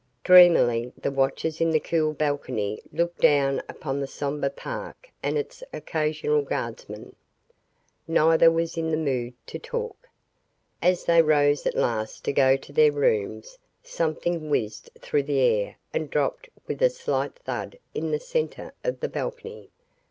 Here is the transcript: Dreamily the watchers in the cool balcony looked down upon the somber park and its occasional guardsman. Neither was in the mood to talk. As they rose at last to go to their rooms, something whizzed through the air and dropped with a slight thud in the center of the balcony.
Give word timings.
Dreamily 0.23 0.91
the 0.97 1.11
watchers 1.11 1.61
in 1.61 1.69
the 1.69 1.79
cool 1.79 2.11
balcony 2.13 2.81
looked 2.91 3.19
down 3.19 3.61
upon 3.69 3.99
the 3.99 4.07
somber 4.07 4.49
park 4.49 5.11
and 5.21 5.37
its 5.37 5.61
occasional 5.71 6.41
guardsman. 6.41 7.15
Neither 8.07 8.49
was 8.49 8.77
in 8.77 8.89
the 8.89 8.97
mood 8.97 9.35
to 9.45 9.59
talk. 9.59 10.07
As 10.81 11.03
they 11.05 11.21
rose 11.21 11.67
at 11.67 11.75
last 11.77 12.23
to 12.23 12.33
go 12.33 12.57
to 12.57 12.73
their 12.73 12.91
rooms, 12.91 13.59
something 13.83 14.49
whizzed 14.49 14.89
through 14.99 15.21
the 15.21 15.37
air 15.39 15.75
and 15.93 16.09
dropped 16.09 16.49
with 16.65 16.81
a 16.81 16.89
slight 16.89 17.35
thud 17.35 17.77
in 17.93 18.09
the 18.09 18.19
center 18.19 18.73
of 18.83 19.01
the 19.01 19.07
balcony. 19.07 19.69